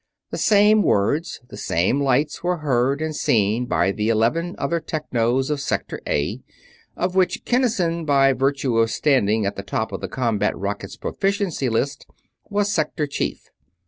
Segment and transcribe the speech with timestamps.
[0.31, 5.51] The same words, the same lights, were heard and seen by the eleven other Technos
[5.51, 6.41] of Sector A,
[6.97, 11.69] of which Kinnison, by virtue of standing at the top of his Combat Rocket's Proficiency
[11.69, 12.07] List,
[12.49, 13.51] was Sector Chief.